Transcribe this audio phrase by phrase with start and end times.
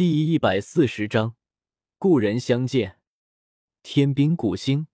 [0.00, 1.36] 第一百四十章，
[1.98, 3.00] 故人相见。
[3.82, 4.86] 天兵古星，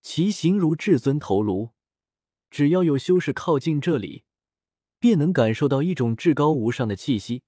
[0.00, 1.70] 其形如至尊头颅。
[2.52, 4.22] 只要有修士靠近这里，
[5.00, 7.42] 便能感受到一种至高无上的气息，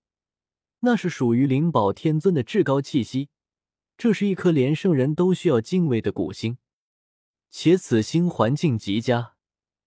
[0.80, 3.28] 那是属于灵宝天尊的至高气息。
[3.96, 6.58] 这是一颗连圣人都需要敬畏的古星，
[7.50, 9.36] 且此星环境极佳，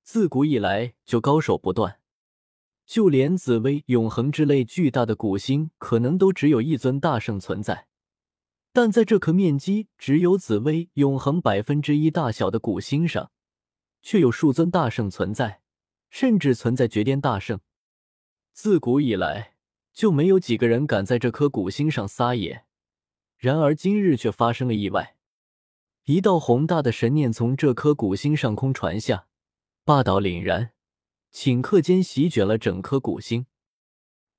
[0.04, 1.99] 自古以来就高手不断。
[2.90, 7.86] 就连紫薇、永恒之类巨大的古星，可能都只有一尊大圣存在。
[8.74, 13.32] 但在这颗面积只有紫薇、永恒百分之一大小的古星上，
[14.02, 15.62] 却有数尊大圣存在，
[16.10, 17.60] 甚至存在绝巅大圣。
[18.54, 19.54] 自古以来
[19.94, 22.66] 就没有几个人敢在这颗古星上撒野。
[23.38, 25.16] 然而今日却发生了意外，
[26.06, 29.28] 一道宏大的神念从这颗古星上空传下，
[29.86, 30.72] 霸道凛然。
[31.32, 33.46] 顷刻间席卷了整颗古星，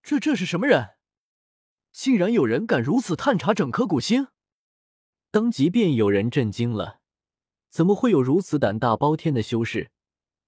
[0.02, 0.96] 这这是什么人？
[1.92, 4.28] 竟然有人敢如此探查整颗古星？
[5.30, 7.00] 当即便有人震惊了，
[7.70, 9.90] 怎么会有如此胆大包天的修士？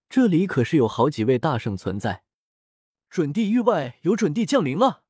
[0.09, 2.25] 这里可是有好几位大圣存在。
[3.09, 5.05] 准地域外有准地降临了！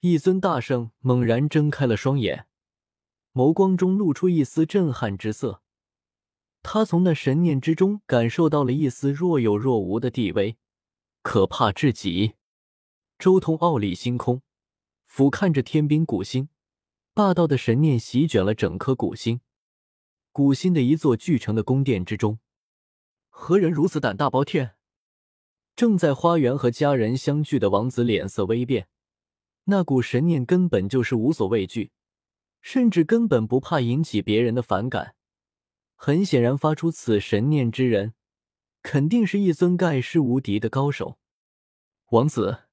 [0.00, 2.46] 一尊大圣猛然睁开了双眼，
[3.32, 5.63] 眸光中露出一丝震撼之色。
[6.64, 10.56] 他从那神念之中感受到了一丝若有若无的地位，
[11.22, 12.34] 可怕至极。
[13.18, 14.40] 周通傲立星空，
[15.06, 16.48] 俯瞰着天兵古星，
[17.12, 19.42] 霸道的神念席卷了整颗古星。
[20.32, 22.38] 古星的一座巨城的宫殿之中，
[23.28, 24.74] 何人如此胆大包天？
[25.76, 28.88] 正在花园和家人相聚的王子脸色微变，
[29.64, 31.92] 那股神念根本就是无所畏惧，
[32.62, 35.14] 甚至根本不怕引起别人的反感。
[36.06, 38.12] 很显然，发出此神念之人，
[38.82, 41.18] 肯定是一尊盖世无敌的高手。
[42.10, 42.64] 王子。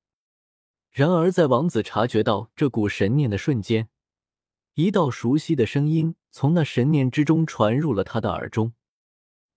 [0.89, 3.87] 然而，在王子察觉到这股神念的瞬间，
[4.73, 8.73] 一道熟悉的声音从那神念之中传入了他的耳中。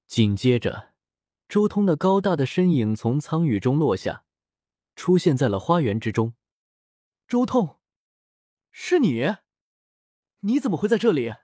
[0.07, 0.95] 紧接着，
[1.49, 4.23] 周通那高大的身影从苍宇中落下，
[4.95, 6.35] 出现在了花园之中。
[7.27, 7.81] 周通，
[8.71, 9.35] 是你？
[10.43, 11.35] 你怎么会在这里？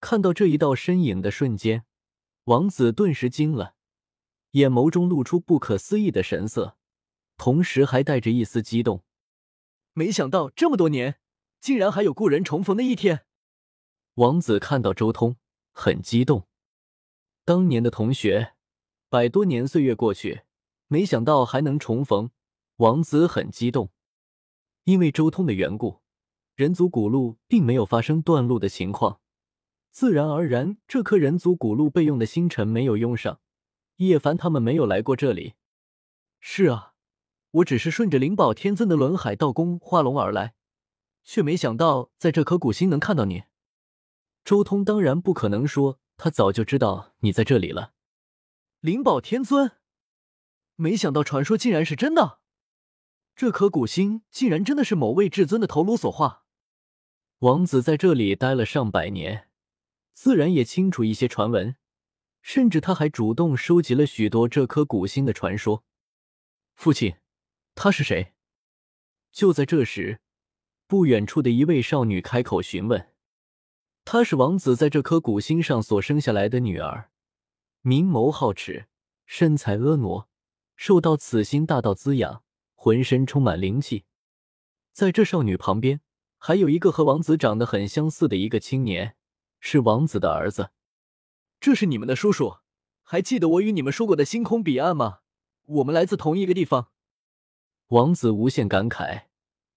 [0.00, 1.84] 看到这一道身影的瞬间，
[2.44, 3.74] 王子顿时惊了，
[4.52, 6.76] 眼眸中露出不可思议的神色，
[7.36, 9.04] 同时还带着一丝激动。
[9.92, 11.18] 没想到这么多年，
[11.60, 13.26] 竟然还有故人重逢的一天。
[14.14, 15.36] 王子看到周通，
[15.72, 16.46] 很激动。
[17.44, 18.54] 当年的同学，
[19.08, 20.42] 百多年岁月过去，
[20.86, 22.30] 没想到还能重逢。
[22.76, 23.90] 王子很激动，
[24.84, 26.00] 因为周通的缘故，
[26.54, 29.20] 人族古路并没有发生断路的情况。
[29.90, 33.40] 自然而然，这颗人族古路备用的星辰没有用上。
[33.96, 35.54] 叶凡他们没有来过这里。
[36.38, 36.94] 是啊，
[37.50, 40.54] 我只是顺着灵宝天尊的轮海道宫化龙而来，
[41.24, 43.44] 却没想到在这颗古星能看到你。
[44.44, 47.92] 周通当然不可能说他早就知道你在这里了。
[48.80, 49.72] 灵宝天尊，
[50.76, 52.38] 没想到传说竟然是真的。
[53.34, 56.44] 这颗古星竟然真的是某位至尊的头颅所化。
[57.40, 59.47] 王子在这里待了上百年。
[60.20, 61.76] 自然也清楚一些传闻，
[62.42, 65.84] 甚至他还主动收集了许多这颗古星的传说。
[66.74, 67.18] 父亲，
[67.76, 68.34] 他是谁？
[69.30, 70.20] 就在这时，
[70.88, 73.12] 不远处的一位少女开口询问
[74.04, 77.12] ：“她是王子在这颗古星上所生下来的女儿，
[77.82, 78.88] 明眸皓齿，
[79.24, 80.26] 身材婀娜，
[80.74, 82.42] 受到此星大道滋养，
[82.74, 84.04] 浑身充满灵气。”
[84.92, 86.00] 在这少女旁边，
[86.38, 89.14] 还有一个和王子长得很相似的一个青年。
[89.60, 90.70] 是王子的儿子，
[91.60, 92.58] 这是你们的叔叔。
[93.02, 95.20] 还记得我与你们说过的星空彼岸吗？
[95.64, 96.88] 我们来自同一个地方。
[97.88, 99.24] 王子无限感慨，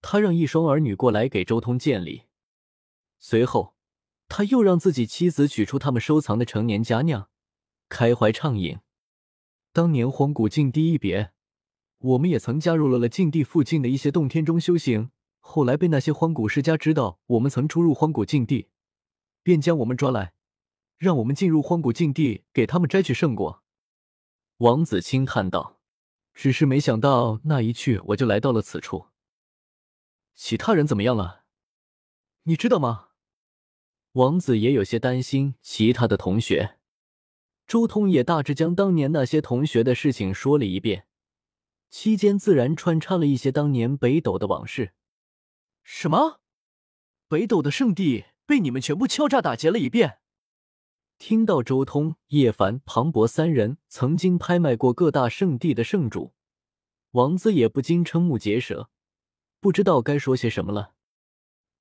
[0.02, 2.24] 他让一双儿女过来给周通见礼，
[3.20, 3.76] 随后
[4.28, 7.30] 他又让自己妻子取出他们收藏的成年佳酿，
[7.88, 8.80] 开怀畅饮。
[9.72, 11.32] 当年荒古禁地一别，
[12.00, 18.68] 我们也曾加入了了禁地附近的一些洞天中修行，后来被那些荒古世家知道我们曾出入荒古禁地。
[19.44, 20.34] 便将我们抓来，
[20.98, 23.64] 让我们进入荒古禁地，给他们摘取圣果。
[24.58, 25.80] 王子轻叹道
[26.34, 29.08] ：“只是没想到那一去，我就来到了此处。
[30.36, 31.46] 其他人怎么样了？
[32.44, 33.10] 你知道吗？”
[34.14, 36.78] 王子也有些担心其他的同学。
[37.66, 41.08] 周通也大致将当年那些同学的事情说了一遍，
[41.90, 44.94] 期间自然穿插了一些当年北斗的往事。
[45.84, 46.42] 什么？
[47.30, 48.26] 北斗的圣地？
[48.52, 50.18] 被你们全部敲诈打劫了一遍。
[51.18, 56.34] 听到周通、叶凡、庞博三人曾经拍卖过各大圣地的圣主，
[57.12, 58.90] 王子也不禁瞠目结舌，
[59.62, 60.96] 不知道该说些什么了。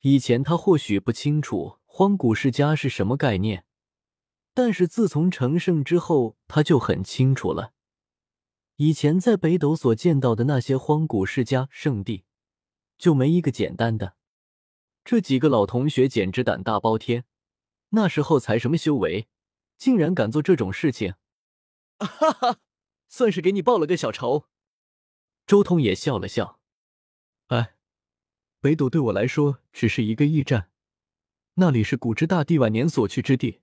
[0.03, 3.65] 以前他或许不清楚荒古世家是什么概念，
[4.55, 7.73] 但是自从成圣之后，他就很清楚了。
[8.77, 12.23] 以前在北斗所见到的那些荒古世家圣地，
[12.97, 14.20] 就没一个简单的。
[15.05, 17.25] 这几个老同学简直胆大包天，
[17.91, 19.29] 那时候才什么修为，
[19.77, 21.15] 竟然敢做这种事情，
[21.99, 22.61] 哈哈，
[23.09, 24.47] 算是给你报了个小仇。
[25.47, 26.61] 周通也笑了笑，
[27.49, 27.77] 哎。
[28.63, 30.71] 北斗对我来说只是一个驿站，
[31.55, 33.63] 那里是古之大帝晚年所去之地，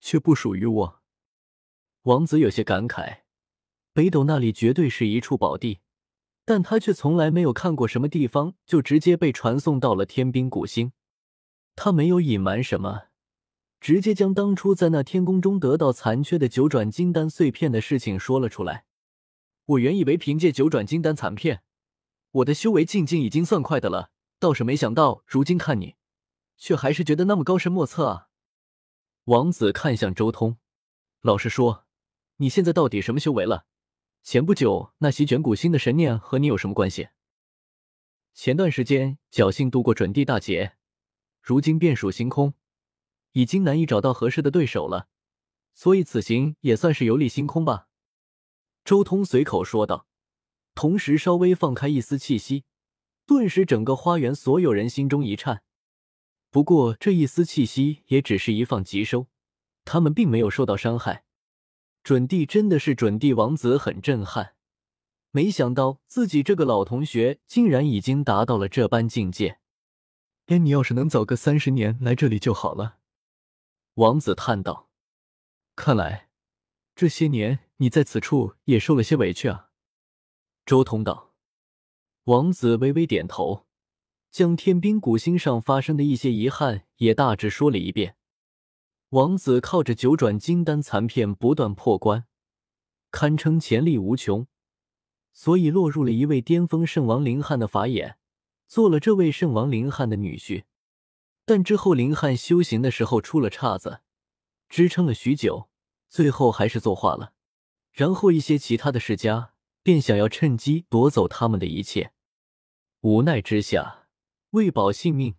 [0.00, 1.02] 却不属于我。
[2.02, 3.22] 王子有些感慨，
[3.94, 5.80] 北斗那里绝对是一处宝地，
[6.48, 10.92] 但他却从来没有看过什么地方就直接被传送到了天兵古星。
[11.76, 13.08] 他没有隐瞒什么，
[13.80, 18.86] 直接将当初在那天宫中得到残缺的九转金丹碎片的事情说了出来。
[19.66, 21.60] 我原以为凭借九转金丹残片，
[22.30, 24.10] 我的修为进境已经算快的了。
[24.38, 25.96] 倒是没想到，如今看你，
[26.56, 28.28] 却还是觉得那么高深莫测啊！
[29.24, 30.56] 王子看向周通，
[31.20, 31.84] 老实说，
[32.38, 33.66] 你现在到底什么修为了？
[34.22, 37.08] 前不久那席卷古星的神念和你有什么关系？
[38.34, 40.76] 前段时间侥幸度过准地大劫，
[41.40, 42.54] 如今变属星空，
[43.32, 45.08] 已经难以找到合适的对手了，
[45.74, 47.88] 所以此行也算是游历星空吧。
[48.84, 50.06] 周通随口说道，
[50.74, 52.64] 同时稍微放开一丝气息。
[53.26, 55.62] 顿时，整个花园所有人心中一颤。
[56.50, 59.26] 不过，这一丝气息也只是一放即收，
[59.84, 61.24] 他们并没有受到伤害。
[62.02, 64.54] 准帝真的是准帝王子，很震撼。
[65.30, 69.58] 没想到自己这个老同学竟然已经达到了这般境界。
[70.46, 72.96] 哎，你要是能早个三十年来这里就好了。
[73.94, 74.88] 王子叹道
[75.76, 76.30] ：“看来
[76.94, 79.68] 这些年你在此处也受了些委屈啊。”
[80.64, 81.34] 周通道。
[82.24, 83.66] 王子微微点头，
[84.30, 88.16] 将天兵古星上发生的一些遗憾也大致说了一遍。
[89.10, 92.26] 王子靠着九转金丹残片不断破关，
[93.10, 94.46] 堪称潜力无穷，
[95.32, 98.18] 所以落入了一位巅峰圣王林汉的法眼，
[98.66, 100.64] 做了这位圣王林汉的女婿。
[101.46, 104.00] 但之后林汉修行的时候出了岔子，
[104.68, 105.70] 支撑了许久，
[106.10, 107.32] 最后还是作画了。
[107.90, 112.12] 然后一些其他的世家便想要趁机夺走他们的一切。
[113.00, 114.08] 无奈之下，
[114.50, 115.36] 为保性命，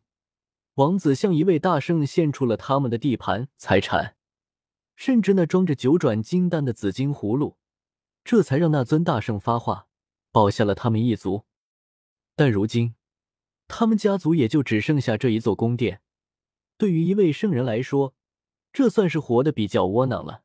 [0.80, 4.16] 王子向一位大圣献出了他们的地盘、财产，
[4.96, 7.58] 甚至那装着九转金丹的紫金葫芦，
[8.24, 9.88] 这才让那尊大圣发话，
[10.32, 11.44] 保下了他们一族。
[12.34, 12.96] 但如今，
[13.68, 16.00] 他们家族也就只剩下这一座宫殿。
[16.78, 18.16] 对于一位圣人来说，
[18.72, 20.44] 这算是活得比较窝囊了。